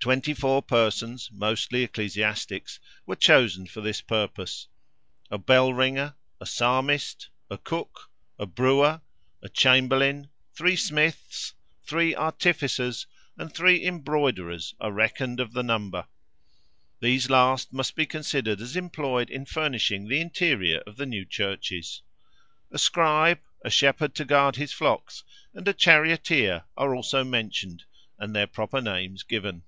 [0.00, 4.66] Twenty four persons, mostly ecclesiastics, were chosen for this purpose:
[5.30, 8.08] a bell ringer, a psalmist, a cook,
[8.38, 9.02] a brewer,
[9.42, 11.52] a chamberlain, three smiths,
[11.84, 16.06] three artificers, and three embroiderers are reckoned of the number.
[17.00, 22.00] These last must be considered as employed in furnishing the interior of the new churches.
[22.70, 25.22] A scribe, a shepherd to guard his flocks,
[25.52, 27.84] and a charioteer are also mentioned,
[28.18, 29.64] and their proper names given.